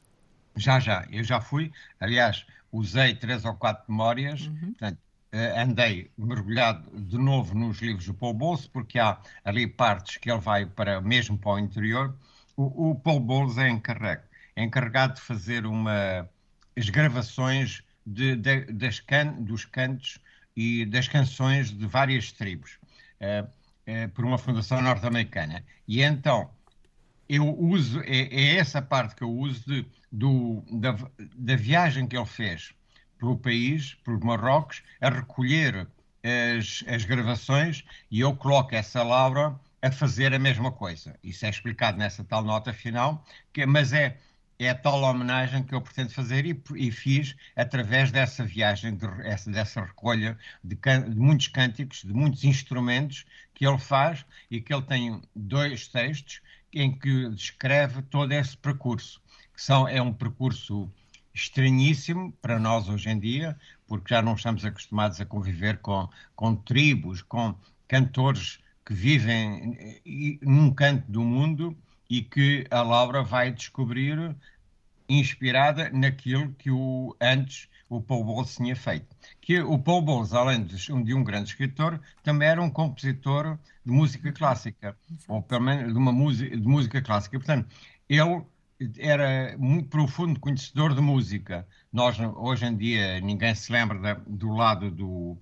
Já, 0.57 0.79
já. 0.79 1.07
Eu 1.11 1.25
já 1.25 1.41
fui. 1.41 1.73
Aliás, 2.01 2.47
usei 2.71 3.15
três 3.15 3.45
ou 3.45 3.55
quatro 3.55 3.85
memórias. 3.89 4.47
Uhum. 4.47 4.73
Portanto, 4.79 4.99
uh, 5.33 5.61
andei 5.61 6.11
mergulhado 6.17 6.89
de 7.01 7.19
novo 7.19 7.55
nos 7.55 7.81
livros 7.81 8.07
do 8.07 8.15
Paul 8.15 8.35
Bowles, 8.35 8.67
porque 8.69 8.99
há 8.99 9.19
ali 9.45 9.67
partes 9.67 10.17
que 10.17 10.31
ele 10.31 10.41
vai 10.41 10.67
para 10.67 11.01
mesmo 11.01 11.37
para 11.37 11.53
o 11.53 11.59
interior 11.59 12.17
o, 12.57 12.91
o 12.91 12.95
Paul 12.95 13.21
Bowles 13.21 13.59
é 13.59 13.69
encarregado, 13.69 14.23
é 14.55 14.63
encarregado 14.63 15.15
de 15.15 15.21
fazer 15.21 15.67
uma, 15.67 16.29
as 16.77 16.89
gravações 16.89 17.83
de, 18.07 18.37
de, 18.37 18.65
das 18.73 19.01
can, 19.01 19.33
dos 19.41 19.65
cantos 19.65 20.19
e 20.57 20.85
das 20.87 21.09
canções 21.09 21.71
de 21.71 21.87
várias 21.87 22.33
tribos 22.33 22.79
uh, 23.21 23.45
uh, 23.45 24.09
por 24.11 24.25
uma 24.25 24.39
fundação 24.39 24.81
norte-americana. 24.83 25.65
E 25.87 26.03
então 26.03 26.51
eu 27.29 27.49
uso, 27.59 28.01
é, 28.03 28.29
é, 28.31 28.57
essa 28.57 28.83
parte 28.83 29.15
que 29.15 29.25
eu 29.25 29.31
uso 29.31 29.63
de, 29.67 29.87
do, 30.13 30.63
da, 30.71 30.97
da 31.37 31.57
viagem 31.57 32.07
que 32.07 32.17
ele 32.17 32.27
fez 32.27 32.75
pelo 33.19 33.39
país, 33.39 33.95
por 34.05 34.23
Marrocos, 34.23 34.83
a 35.01 35.09
recolher 35.09 35.89
as, 36.59 36.85
as 36.87 37.05
gravações 37.05 37.85
e 38.11 38.21
eu 38.21 38.35
coloco 38.37 38.75
essa 38.75 39.03
Laura 39.03 39.59
a 39.81 39.91
fazer 39.91 40.33
a 40.35 40.39
mesma 40.39 40.73
coisa. 40.73 41.15
Isso 41.23 41.45
é 41.45 41.51
explicado 41.51 41.99
nessa 41.99 42.25
tal 42.25 42.43
nota 42.43 42.73
final, 42.73 43.25
que, 43.53 43.67
mas 43.67 43.93
é, 43.93 44.19
é 44.59 44.69
a 44.69 44.75
tal 44.75 45.03
homenagem 45.03 45.63
que 45.63 45.75
eu 45.75 45.81
pretendo 45.81 46.11
fazer 46.11 46.47
e, 46.47 46.61
e 46.77 46.91
fiz 46.91 47.35
através 47.57 48.11
dessa 48.11 48.45
viagem, 48.45 48.95
de, 48.97 49.07
essa, 49.25 49.51
dessa 49.51 49.81
recolha 49.83 50.39
de, 50.63 50.77
can, 50.77 51.09
de, 51.09 51.19
muitos 51.19 51.49
cânticos, 51.49 52.03
de 52.03 52.13
muitos 52.13 52.45
instrumentos 52.45 53.25
que 53.55 53.67
ele 53.67 53.79
faz 53.79 54.25
e 54.51 54.61
que 54.61 54.73
ele 54.73 54.83
tem 54.83 55.23
dois 55.35 55.89
textos 55.89 56.41
em 56.73 56.97
que 56.97 57.29
descreve 57.31 58.03
todo 58.03 58.33
esse 58.33 58.57
percurso, 58.57 59.21
que 59.55 59.63
são, 59.63 59.87
é 59.89 60.01
um 60.03 60.13
percurso 60.13 60.91
estranhíssimo 61.33 62.33
para 62.41 62.59
nós 62.59 62.89
hoje 62.89 63.09
em 63.11 63.19
dia, 63.19 63.59
porque 63.87 64.15
já 64.15 64.23
não 64.23 64.35
estamos 64.35 64.65
acostumados 64.65 65.21
a 65.21 65.27
conviver 65.27 65.79
com, 65.79 66.09
com 66.35 66.55
tribos, 66.55 67.23
com 67.23 67.57
cantores 67.89 68.59
que 68.85 68.95
vivem 68.95 70.01
eh, 70.05 70.39
num 70.43 70.73
canto 70.73 71.11
do 71.11 71.23
mundo 71.23 71.77
e 72.09 72.23
que 72.23 72.67
a 72.71 72.83
Laura 72.83 73.23
vai 73.23 73.51
descobrir 73.51 74.35
inspirada 75.09 75.91
naquilo 75.91 76.53
que 76.55 76.71
o 76.71 77.15
antes 77.21 77.69
o 77.89 78.01
Paul 78.01 78.25
Bowles 78.25 78.57
tinha 78.57 78.75
feito. 78.75 79.07
Que 79.41 79.61
o 79.61 79.79
Paul 79.79 80.03
Bowles, 80.03 80.33
além 80.33 80.65
de, 80.65 80.77
de 80.77 81.15
um 81.15 81.23
grande 81.23 81.51
escritor, 81.51 82.01
também 82.23 82.49
era 82.49 82.63
um 82.63 82.71
compositor 82.71 83.59
de 83.85 83.93
música 83.93 84.33
clássica, 84.33 84.97
ou 85.29 85.43
pelo 85.43 85.63
menos 85.63 85.93
de 85.93 85.99
uma 85.99 86.13
música, 86.13 86.57
de 86.57 86.67
música 86.67 87.03
clássica. 87.03 87.39
Portanto, 87.39 87.69
ele 88.09 88.43
era 88.99 89.57
muito 89.59 89.89
profundo 89.89 90.41
conhecedor 90.41 90.95
de 90.95 91.01
música. 91.01 91.67
Nós, 91.93 92.19
hoje 92.19 92.67
em 92.67 92.77
dia, 92.77 93.21
ninguém 93.21 93.55
se 93.55 93.71
lembra 93.71 93.99
da, 93.99 94.15
do 94.27 94.53
lado 94.53 94.91
do, 94.91 95.37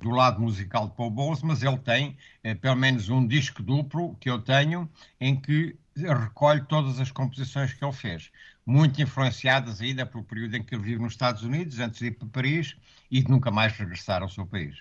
do 0.00 0.10
lado 0.10 0.40
musical 0.40 0.88
de 0.88 0.94
Paul 0.94 1.10
Bowles, 1.10 1.42
mas 1.42 1.62
ele 1.62 1.78
tem 1.78 2.16
eh, 2.42 2.54
pelo 2.54 2.76
menos 2.76 3.08
um 3.08 3.26
disco 3.26 3.62
duplo 3.62 4.16
que 4.16 4.28
eu 4.28 4.40
tenho 4.40 4.88
em 5.20 5.34
que 5.40 5.76
recolhe 5.96 6.62
todas 6.62 7.00
as 7.00 7.10
composições 7.10 7.72
que 7.72 7.84
ele 7.84 7.92
fez, 7.92 8.30
muito 8.66 9.00
influenciadas 9.00 9.80
ainda 9.80 10.06
pelo 10.06 10.24
período 10.24 10.56
em 10.56 10.62
que 10.62 10.74
ele 10.74 10.82
vive 10.82 11.02
nos 11.02 11.12
Estados 11.12 11.42
Unidos, 11.42 11.78
antes 11.78 11.98
de 12.00 12.06
ir 12.06 12.12
para 12.12 12.28
Paris 12.28 12.76
e 13.10 13.22
de 13.22 13.30
nunca 13.30 13.50
mais 13.50 13.72
regressar 13.76 14.22
ao 14.22 14.28
seu 14.28 14.46
país. 14.46 14.76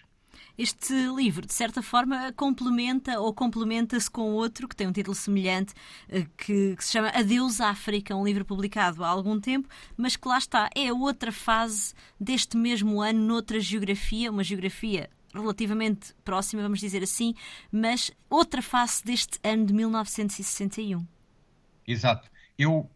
Este 0.56 0.94
livro, 1.16 1.48
de 1.48 1.54
certa 1.54 1.82
forma, 1.82 2.32
complementa 2.34 3.20
ou 3.20 3.34
complementa-se 3.34 4.10
com 4.10 4.34
outro 4.34 4.68
que 4.68 4.76
tem 4.76 4.86
um 4.86 4.92
título 4.92 5.16
semelhante, 5.16 5.74
eh, 6.08 6.28
que, 6.38 6.76
que, 6.76 6.84
se 6.84 6.92
chama 6.92 7.10
Adeus 7.10 7.60
África, 7.60 8.16
um 8.16 8.24
livro 8.24 8.46
publicado 8.46 9.04
há 9.04 9.08
algum 9.08 9.40
tempo, 9.40 9.68
mas 9.98 10.16
que 10.16 10.28
lá 10.28 10.38
está, 10.38 10.70
é 10.76 10.94
outra 10.94 11.32
fase 11.32 11.96
deste 12.20 12.56
mesmo 12.56 13.02
ano, 13.02 13.20
noutra 13.20 13.60
geografia, 13.60 14.30
uma 14.30 14.44
geografia 14.44 15.10
relativamente 15.34 16.14
próxima, 16.24 16.62
vamos 16.62 16.80
dizer 16.80 17.04
assim, 17.04 17.34
mas 17.72 18.12
outra 18.30 18.62
face 18.62 19.04
deste 19.04 19.40
ano 19.44 19.66
de 19.66 19.74
1961. 19.74 21.06
Exato. 21.88 22.30
Eu, 22.58 22.90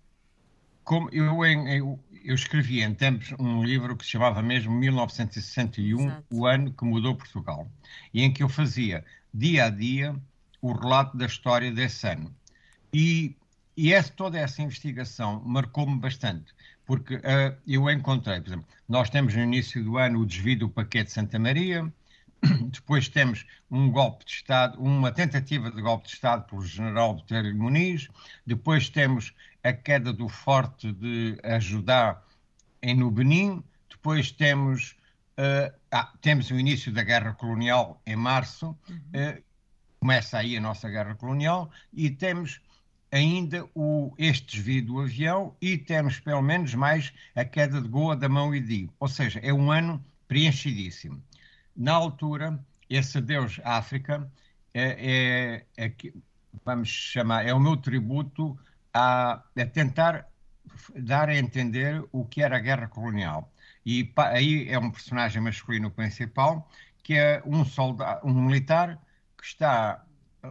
como 0.84 1.10
eu, 1.12 1.46
eu, 1.46 2.00
eu 2.24 2.36
escrevi 2.36 2.82
em 2.82 2.94
tempos 2.94 3.34
um 3.39 3.63
livro 3.63 3.96
que 3.96 4.06
se 4.06 4.12
chamava 4.12 4.41
mesmo 4.41 4.72
1961, 4.74 6.00
Exato. 6.00 6.24
o 6.32 6.46
ano 6.46 6.72
que 6.72 6.86
mudou 6.86 7.15
Portugal, 7.15 7.70
e 8.13 8.24
em 8.24 8.32
que 8.32 8.44
eu 8.44 8.50
fazia 8.50 9.03
dia 9.34 9.65
a 9.65 9.70
dia 9.70 10.15
o 10.62 10.74
relato 10.74 11.17
da 11.17 11.25
história 11.25 11.72
desse 11.72 12.08
ano. 12.08 12.34
E, 12.94 13.36
e 13.75 13.94
essa, 13.94 14.12
toda 14.12 14.38
essa 14.38 14.62
investigação 14.62 15.41
marcou-me 15.46 16.00
bastante, 16.00 16.53
porque 16.86 17.15
uh, 17.15 17.56
eu 17.67 17.89
encontrei, 17.89 18.39
por 18.41 18.50
exemplo, 18.50 18.67
nós 18.88 19.10
temos 19.10 19.36
no 19.36 19.41
início 19.41 19.84
do 19.84 19.98
ano 19.98 20.20
o 20.20 20.25
desvio 20.25 20.60
do 20.60 20.70
paquete 20.70 21.08
de 21.08 21.13
Santa 21.13 21.38
Maria, 21.38 21.91
depois 22.72 23.10
temos 23.10 23.46
um 23.70 23.91
golpe 23.91 24.25
de 24.25 24.32
Estado, 24.32 24.79
uma 24.82 25.12
tentativa 25.12 25.72
de 25.72 25.82
golpe 25.82 26.08
de 26.08 26.13
Estado 26.13 26.46
pelo 26.48 26.63
general 26.63 27.15
Botelho 27.15 27.56
Muniz, 27.56 28.08
depois 28.46 28.89
temos 28.89 29.34
a 29.63 29.74
queda 29.74 30.13
do 30.13 30.29
forte 30.29 30.91
de 30.91 31.38
ajudar 31.44 32.24
em 32.82 32.96
no 32.96 33.12
Benin, 33.12 33.63
depois 33.89 34.32
temos, 34.32 34.96
uh, 35.38 35.74
ah, 35.91 36.13
temos 36.22 36.50
o 36.51 36.60
início 36.60 36.91
da 36.91 37.03
guerra 37.03 37.34
colonial 37.34 38.01
em 38.06 38.15
março, 38.15 38.70
uh, 38.70 39.44
começa 40.00 40.38
aí 40.38 40.56
a 40.56 40.62
nossa 40.62 40.89
guerra 40.89 41.15
colonial, 41.15 41.72
e 41.91 42.10
temos 42.10 42.62
ainda 43.12 43.67
o, 43.74 44.13
este 44.17 44.58
desvio 44.58 44.86
do 44.86 45.00
avião 45.01 45.56
e 45.62 45.77
temos 45.77 46.20
pelo 46.20 46.41
menos 46.41 46.74
mais 46.74 47.13
a 47.36 47.44
queda 47.46 47.82
de 47.82 47.88
Goa 47.88 48.15
da 48.15 48.29
mão 48.29 48.53
e 48.53 48.60
Di. 48.60 48.89
Ou 49.00 49.08
seja, 49.08 49.39
é 49.41 49.53
um 49.53 49.72
ano 49.72 50.03
preenchidíssimo. 50.27 51.22
Na 51.77 51.93
altura, 51.93 52.60
esse 52.89 53.19
adeus 53.19 53.62
à 53.63 53.77
África 53.77 54.29
é, 54.74 55.65
é, 55.77 55.86
é, 55.86 55.93
vamos 56.65 56.89
chamar, 56.89 57.46
é 57.46 57.53
o 57.53 57.60
meu 57.60 57.77
tributo 57.77 58.57
a, 58.93 59.43
a 59.55 59.65
tentar 59.65 60.27
dar 60.96 61.29
a 61.29 61.36
entender 61.36 62.03
o 62.12 62.25
que 62.25 62.41
era 62.41 62.57
a 62.57 62.60
guerra 62.60 62.88
colonial. 62.88 63.51
E 63.86 64.12
aí 64.17 64.67
é 64.69 64.77
um 64.79 64.91
personagem 64.91 65.41
masculino 65.41 65.91
principal, 65.91 66.67
que 67.03 67.13
é 67.13 67.41
um 67.46 67.63
soldado, 67.63 68.27
um 68.27 68.34
militar 68.34 69.00
que 69.38 69.46
está 69.46 70.03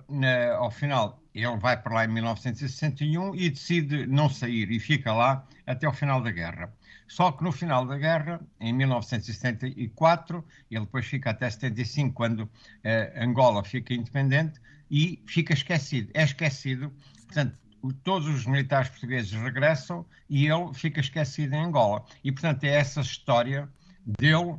na, 0.09 0.54
ao 0.54 0.71
final, 0.71 1.23
ele 1.45 1.57
vai 1.59 1.76
para 1.76 1.95
lá 1.95 2.05
em 2.05 2.09
1961 2.09 3.35
e 3.35 3.50
decide 3.50 4.07
não 4.07 4.28
sair 4.28 4.71
e 4.71 4.81
fica 4.81 5.12
lá 5.12 5.47
até 5.66 5.87
o 5.87 5.93
final 5.93 6.23
da 6.23 6.31
guerra. 6.31 6.73
Só 7.09 7.31
que 7.31 7.45
no 7.45 7.52
final 7.52 7.87
da 7.87 7.97
guerra, 7.97 8.40
em 8.61 8.73
1974, 8.73 10.45
ele 10.71 10.85
depois 10.85 11.07
fica 11.07 11.31
até 11.31 11.49
75, 11.49 12.12
quando 12.14 12.50
eh, 12.83 13.12
Angola 13.16 13.62
fica 13.62 13.95
independente 13.95 14.61
e 14.90 15.23
fica 15.26 15.52
esquecido. 15.52 16.11
É 16.14 16.25
esquecido, 16.25 16.93
portanto, 17.26 17.57
todos 18.02 18.26
os 18.28 18.47
militares 18.47 18.88
portugueses 18.88 19.31
regressam 19.33 20.05
e 20.28 20.47
ele 20.47 20.75
fica 20.75 21.00
esquecido 21.00 21.55
em 21.55 21.64
Angola. 21.64 22.05
E, 22.25 22.33
portanto, 22.33 22.64
é 22.64 22.71
essa 22.71 23.00
história 23.00 23.69
dele 24.05 24.57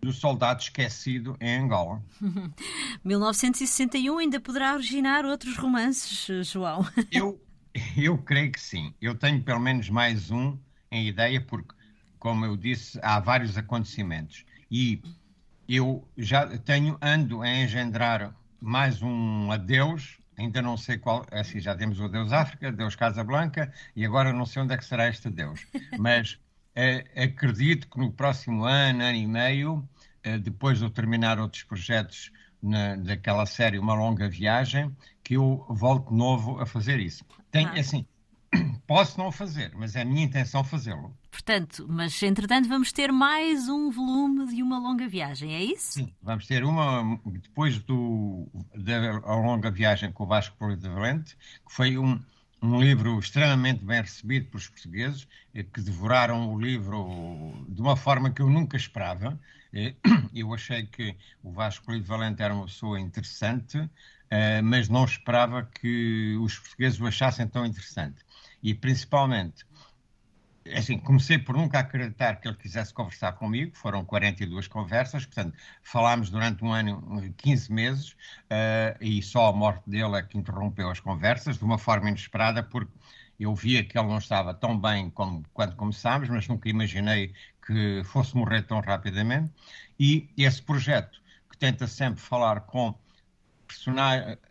do 0.00 0.12
soldado 0.12 0.62
esquecido 0.62 1.36
em 1.40 1.58
Angola. 1.58 2.02
1961 3.04 4.18
ainda 4.18 4.40
poderá 4.40 4.74
originar 4.74 5.24
outros 5.24 5.56
romances, 5.56 6.46
João? 6.48 6.86
eu, 7.12 7.40
eu 7.96 8.18
creio 8.18 8.52
que 8.52 8.60
sim. 8.60 8.94
Eu 9.00 9.14
tenho 9.14 9.42
pelo 9.42 9.60
menos 9.60 9.90
mais 9.90 10.30
um 10.30 10.58
em 10.90 11.06
ideia, 11.06 11.40
porque, 11.40 11.74
como 12.18 12.44
eu 12.44 12.56
disse, 12.56 12.98
há 13.02 13.20
vários 13.20 13.56
acontecimentos. 13.56 14.44
E 14.70 15.02
eu 15.68 16.06
já 16.16 16.46
tenho, 16.58 16.98
ando 17.00 17.42
a 17.42 17.48
engendrar 17.48 18.34
mais 18.60 19.02
um 19.02 19.52
adeus, 19.52 20.18
ainda 20.36 20.60
não 20.60 20.76
sei 20.76 20.98
qual, 20.98 21.24
é 21.30 21.40
assim, 21.40 21.60
já 21.60 21.74
temos 21.74 22.00
o 22.00 22.08
Deus 22.08 22.32
África, 22.32 22.72
Deus 22.72 22.96
Casa 22.96 23.22
Blanca, 23.22 23.72
e 23.94 24.04
agora 24.04 24.32
não 24.32 24.44
sei 24.46 24.62
onde 24.62 24.74
é 24.74 24.76
que 24.76 24.84
será 24.84 25.08
este 25.08 25.30
Deus. 25.30 25.66
Mas 25.98 26.38
acredito 27.16 27.88
que 27.88 27.98
no 27.98 28.12
próximo 28.12 28.64
ano, 28.64 29.02
ano 29.02 29.16
e 29.16 29.26
meio, 29.26 29.88
é, 30.22 30.38
depois 30.38 30.78
de 30.78 30.84
eu 30.84 30.90
terminar 30.90 31.38
outros 31.38 31.62
projetos 31.62 32.30
na, 32.62 32.96
daquela 32.96 33.46
série 33.46 33.78
Uma 33.78 33.94
Longa 33.94 34.28
Viagem, 34.28 34.94
que 35.22 35.34
eu 35.34 35.64
volto 35.68 36.10
de 36.10 36.16
novo 36.16 36.60
a 36.60 36.66
fazer 36.66 37.00
isso. 37.00 37.24
Tem, 37.50 37.66
ah. 37.66 37.80
assim, 37.80 38.06
Posso 38.86 39.18
não 39.18 39.30
fazer, 39.30 39.72
mas 39.74 39.94
é 39.94 40.02
a 40.02 40.04
minha 40.04 40.24
intenção 40.24 40.64
fazê-lo. 40.64 41.16
Portanto, 41.30 41.86
mas 41.88 42.20
entretanto 42.22 42.68
vamos 42.68 42.92
ter 42.92 43.12
mais 43.12 43.68
um 43.68 43.90
volume 43.90 44.46
de 44.52 44.62
uma 44.62 44.78
longa 44.78 45.08
viagem, 45.08 45.54
é 45.54 45.62
isso? 45.62 45.92
Sim, 45.92 46.12
vamos 46.20 46.46
ter 46.46 46.64
uma 46.64 47.18
depois 47.26 47.78
do, 47.78 48.48
da 48.74 49.36
longa 49.36 49.70
viagem 49.70 50.10
com 50.12 50.24
o 50.24 50.26
Vasco 50.26 50.56
Polivalente, 50.56 51.36
que 51.36 51.72
foi 51.72 51.96
um, 51.96 52.20
um 52.62 52.80
livro 52.80 53.18
extremamente 53.18 53.84
bem 53.84 54.00
recebido 54.02 54.46
pelos 54.50 54.68
portugueses, 54.68 55.26
eh, 55.54 55.62
que 55.62 55.80
devoraram 55.80 56.52
o 56.52 56.60
livro 56.60 57.64
de 57.68 57.80
uma 57.80 57.96
forma 57.96 58.30
que 58.30 58.42
eu 58.42 58.48
nunca 58.50 58.76
esperava. 58.76 59.38
Eh, 59.72 59.94
eu 60.34 60.52
achei 60.54 60.86
que 60.86 61.16
o 61.42 61.50
Vasco 61.52 61.86
Polivalente 61.86 62.42
era 62.42 62.54
uma 62.54 62.66
pessoa 62.66 63.00
interessante, 63.00 63.88
eh, 64.30 64.62
mas 64.62 64.88
não 64.88 65.04
esperava 65.04 65.64
que 65.64 66.36
os 66.40 66.58
portugueses 66.58 67.00
o 67.00 67.06
achassem 67.06 67.46
tão 67.48 67.64
interessante 67.64 68.24
e 68.62 68.74
principalmente, 68.74 69.64
assim, 70.74 70.98
comecei 70.98 71.38
por 71.38 71.56
nunca 71.56 71.78
acreditar 71.78 72.36
que 72.36 72.48
ele 72.48 72.56
quisesse 72.56 72.92
conversar 72.92 73.32
comigo, 73.32 73.76
foram 73.76 74.04
42 74.04 74.68
conversas, 74.68 75.26
portanto, 75.26 75.56
falámos 75.82 76.30
durante 76.30 76.64
um 76.64 76.72
ano, 76.72 77.34
15 77.36 77.72
meses, 77.72 78.10
uh, 78.10 78.96
e 79.00 79.22
só 79.22 79.48
a 79.48 79.52
morte 79.52 79.88
dele 79.88 80.16
é 80.16 80.22
que 80.22 80.38
interrompeu 80.38 80.90
as 80.90 81.00
conversas, 81.00 81.58
de 81.58 81.64
uma 81.64 81.78
forma 81.78 82.08
inesperada, 82.08 82.62
porque 82.62 82.92
eu 83.38 83.54
via 83.54 83.84
que 83.84 83.98
ele 83.98 84.08
não 84.08 84.18
estava 84.18 84.52
tão 84.52 84.78
bem 84.78 85.10
como 85.10 85.44
quando 85.52 85.74
começámos, 85.76 86.28
mas 86.28 86.46
nunca 86.46 86.68
imaginei 86.68 87.32
que 87.66 88.02
fosse 88.04 88.36
morrer 88.36 88.62
tão 88.62 88.80
rapidamente, 88.80 89.50
e 89.98 90.28
esse 90.36 90.62
projeto, 90.62 91.20
que 91.50 91.56
tenta 91.56 91.86
sempre 91.86 92.20
falar 92.20 92.60
com 92.62 92.94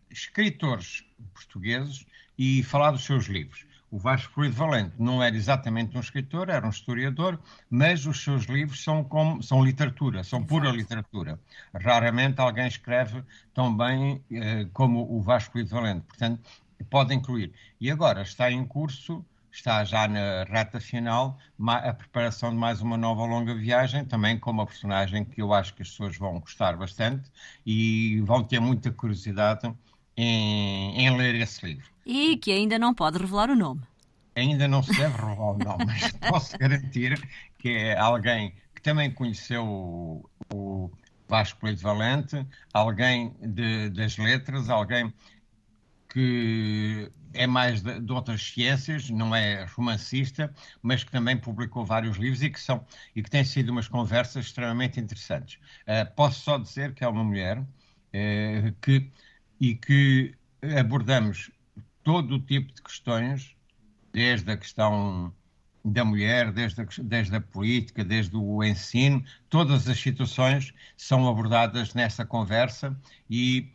escritores 0.10 1.06
portugueses 1.34 2.06
e 2.38 2.64
falar 2.64 2.92
dos 2.92 3.04
seus 3.04 3.26
livros. 3.26 3.69
O 3.92 3.98
Vasco 3.98 4.34
Fluido 4.34 4.56
Valente 4.56 4.94
não 5.00 5.22
era 5.24 5.36
exatamente 5.36 5.98
um 5.98 6.00
escritor, 6.00 6.50
era 6.50 6.66
um 6.66 6.70
historiador, 6.70 7.40
mas 7.70 8.06
os 8.06 8.24
seus 8.24 8.46
livros 8.46 8.84
são, 8.84 9.04
como, 9.04 9.42
são 9.42 9.64
literatura, 9.64 10.24
são 10.24 10.40
Exato. 10.40 10.50
pura 10.50 10.70
literatura. 10.70 11.40
Raramente 11.74 12.40
alguém 12.40 12.68
escreve 12.68 13.24
tão 13.54 13.76
bem 13.76 14.24
eh, 14.32 14.68
como 14.74 15.12
o 15.12 15.22
Vasco 15.22 15.54
Fluido 15.54 15.72
Valente. 15.72 16.02
Portanto, 16.02 16.42
pode 16.90 17.14
incluir. 17.14 17.52
E 17.82 17.90
agora 17.90 18.22
está 18.22 18.52
em 18.52 18.64
curso, 18.66 19.26
está 19.52 19.84
já 19.84 20.08
na 20.08 20.44
reta 20.44 20.80
final, 20.80 21.38
a 21.68 21.94
preparação 21.94 22.52
de 22.52 22.58
mais 22.58 22.82
uma 22.82 22.98
nova 22.98 23.26
longa 23.26 23.56
viagem, 23.56 24.06
também 24.06 24.38
com 24.38 24.52
uma 24.52 24.66
personagem 24.66 25.26
que 25.26 25.42
eu 25.42 25.54
acho 25.54 25.74
que 25.74 25.82
as 25.82 25.90
pessoas 25.90 26.18
vão 26.18 26.40
gostar 26.40 26.78
bastante 26.78 27.30
e 27.66 28.22
vão 28.22 28.44
ter 28.44 28.60
muita 28.60 28.92
curiosidade 28.92 29.74
em, 30.16 31.06
em 31.06 31.18
ler 31.18 31.36
esse 31.36 31.66
livro. 31.66 31.90
E 32.12 32.38
que 32.38 32.52
ainda 32.52 32.80
não 32.80 32.92
pode 32.92 33.20
revelar 33.20 33.52
o 33.52 33.56
nome. 33.56 33.82
Ainda 34.36 34.68
não 34.68 34.82
se 34.82 34.92
deve 34.98 35.16
revelar 35.16 35.52
o 35.52 35.58
nome, 35.60 35.86
mas 35.86 36.12
posso 36.28 36.58
garantir 36.58 37.22
que 37.60 37.70
é 37.70 37.96
alguém 37.96 38.56
que 38.74 38.82
também 38.82 39.12
conheceu 39.12 39.64
o, 40.52 40.92
Vasco 41.28 41.60
Coelho 41.60 41.78
Valente, 41.78 42.44
alguém 42.74 43.36
de, 43.40 43.92
das 43.92 44.18
letras, 44.18 44.72
alguém 44.72 45.14
que 46.12 47.12
é 47.32 47.46
mais 47.46 47.84
de, 47.84 48.00
de, 48.00 48.12
outras 48.12 48.42
ciências, 48.42 49.12
não 49.12 49.36
é 49.36 49.66
romancista, 49.66 50.52
mas 50.82 51.04
que 51.04 51.12
também 51.12 51.38
publicou 51.38 51.86
vários 51.86 52.18
livros 52.18 52.42
e 52.42 52.50
que 52.50 52.60
são 52.60 52.84
e 53.16 53.22
que 53.22 53.30
têm 53.30 53.44
sido 53.44 53.70
umas 53.70 53.88
conversas 53.88 54.48
extremamente 54.48 55.00
interessantes. 55.00 55.60
Uh, 55.84 56.12
posso 56.16 56.40
só 56.40 56.58
dizer 56.58 56.96
que 56.96 57.04
é 57.04 57.08
uma 57.08 57.24
mulher 57.24 57.60
uh, 57.60 58.76
que 58.82 59.12
e 59.62 59.76
que 59.76 60.34
abordamos 60.80 61.52
todo 62.04 62.36
o 62.36 62.40
tipo 62.40 62.74
de 62.74 62.82
questões, 62.82 63.56
desde 64.12 64.52
a 64.52 64.58
questão 64.58 65.34
da 65.84 66.04
mulher, 66.04 66.52
desde 66.52 66.82
a, 66.82 66.88
desde 67.02 67.36
a 67.36 67.42
política, 67.42 68.04
desde 68.04 68.36
o 68.36 68.64
ensino, 68.64 69.24
todas 69.50 69.88
as 69.88 70.00
situações 70.00 70.74
são 70.98 71.28
abordadas 71.28 71.94
nessa 71.94 72.26
conversa 72.26 72.98
e 73.30 73.72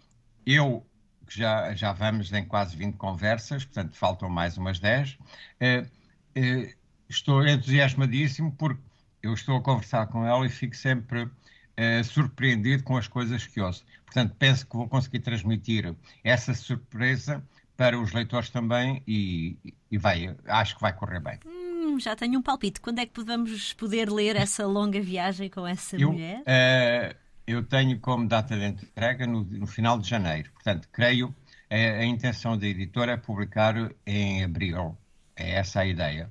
eu, 0.47 0.87
que 1.27 1.39
já, 1.39 1.75
já 1.75 1.93
vamos 1.93 2.33
em 2.33 2.45
quase 2.45 2.77
20 2.77 2.97
conversas, 2.97 3.65
portanto 3.65 3.97
faltam 3.97 4.29
mais 4.29 4.57
umas 4.59 4.79
10, 4.79 5.19
eh, 5.61 5.87
eh, 6.35 6.75
estou 7.09 7.47
entusiasmadíssimo 7.47 8.53
porque 8.53 8.83
eu 9.23 9.33
estou 9.33 9.57
a 9.57 9.63
conversar 9.63 10.07
com 10.09 10.27
ela 10.27 10.45
e 10.47 10.51
fico 10.51 10.77
sempre 10.77 11.31
eh, 11.77 12.03
surpreendido 12.03 12.85
com 12.85 12.97
as 12.97 13.09
coisas 13.09 13.47
que 13.47 13.61
ouço. 13.61 13.85
Portanto, 14.05 14.37
penso 14.39 14.67
que 14.67 14.77
vou 14.77 14.89
conseguir 14.89 15.21
transmitir 15.21 15.95
essa 16.23 16.53
surpresa 16.55 17.43
para 17.77 17.99
os 17.99 18.13
leitores 18.13 18.51
também 18.51 19.03
e, 19.07 19.57
e 19.91 19.99
vai, 19.99 20.35
acho 20.47 20.77
que 20.77 20.81
vai 20.81 20.93
correr 20.93 21.21
bem. 21.21 21.39
Hum, 21.47 21.99
já 21.99 22.15
tenho 22.15 22.39
um 22.39 22.43
palpite. 22.43 22.81
Quando 22.81 23.01
é 23.01 23.07
que 23.07 23.13
podemos 23.13 23.73
poder 23.73 24.11
ler 24.11 24.37
essa 24.37 24.67
longa 24.67 25.01
viagem 25.01 25.51
com 25.51 25.67
essa 25.67 25.97
eu, 25.97 26.13
mulher? 26.13 26.41
Uh, 26.41 27.17
eu 27.47 27.63
tenho 27.65 27.99
como 28.01 28.27
data 28.27 28.57
de 28.57 28.65
entrega 28.65 29.27
no, 29.27 29.45
no 29.45 29.67
final 29.67 29.99
de 29.99 30.09
janeiro. 30.09 30.51
Portanto, 30.53 30.89
creio 30.93 31.35
a, 31.71 31.75
a 31.75 32.05
intenção 32.05 32.57
da 32.57 32.67
editora 32.67 33.13
é 33.13 33.17
publicar 33.17 33.75
em 34.07 34.45
abril. 34.45 34.97
É 35.37 35.57
essa 35.57 35.81
a 35.81 35.87
ideia. 35.87 36.31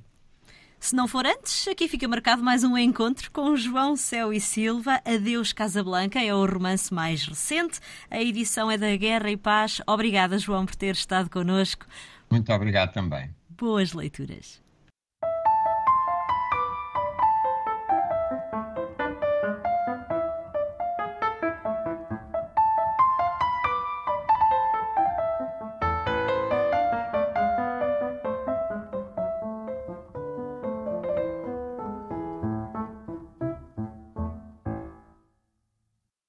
Se 0.83 0.93
não 0.93 1.07
for 1.07 1.25
antes, 1.25 1.65
aqui 1.69 1.87
fica 1.87 2.05
marcado 2.09 2.43
mais 2.43 2.61
um 2.65 2.77
encontro 2.77 3.31
com 3.31 3.55
João 3.55 3.95
Céu 3.95 4.33
e 4.33 4.41
Silva. 4.41 4.99
Adeus 5.05 5.53
Casablanca 5.53 6.21
é 6.21 6.35
o 6.35 6.45
romance 6.45 6.93
mais 6.93 7.25
recente. 7.25 7.79
A 8.11 8.21
edição 8.21 8.69
é 8.69 8.77
da 8.77 8.93
Guerra 8.97 9.31
e 9.31 9.37
Paz. 9.37 9.81
Obrigada, 9.87 10.37
João, 10.37 10.65
por 10.65 10.75
ter 10.75 10.93
estado 10.93 11.29
connosco. 11.29 11.85
Muito 12.29 12.51
obrigado 12.51 12.91
também. 12.91 13.33
Boas 13.47 13.93
leituras. 13.93 14.62